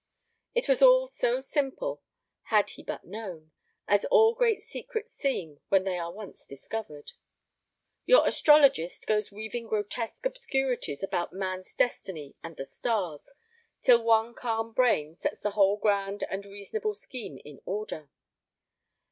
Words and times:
It 0.55 0.67
was 0.67 0.81
all 0.81 1.07
so 1.09 1.39
simple, 1.41 2.01
had 2.45 2.71
he 2.71 2.81
but 2.81 3.03
known, 3.03 3.51
as 3.87 4.03
all 4.05 4.33
great 4.33 4.59
secrets 4.59 5.11
seem 5.13 5.59
when 5.69 5.83
they 5.83 5.95
are 5.99 6.11
once 6.11 6.47
discovered. 6.47 7.11
Your 8.07 8.27
astrologist 8.27 9.05
goes 9.05 9.31
weaving 9.31 9.67
grotesque 9.67 10.25
obscurities 10.25 11.03
about 11.03 11.33
man's 11.33 11.75
destiny 11.75 12.33
and 12.43 12.57
the 12.57 12.65
stars, 12.65 13.33
till 13.83 14.03
one 14.03 14.33
calm 14.33 14.73
brain 14.73 15.15
sets 15.15 15.41
the 15.41 15.51
whole 15.51 15.77
grand 15.77 16.23
and 16.31 16.45
reasonable 16.47 16.95
scheme 16.95 17.39
in 17.45 17.59
order. 17.65 18.09